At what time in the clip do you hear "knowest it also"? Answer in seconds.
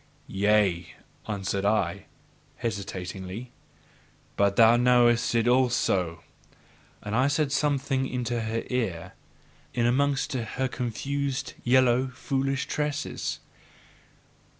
4.75-6.23